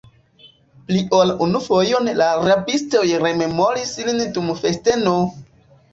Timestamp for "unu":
1.47-1.61